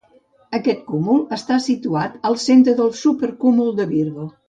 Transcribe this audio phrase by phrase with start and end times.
[0.59, 4.33] Aquest cúmul està situat al centre del supercúmul de Virgo.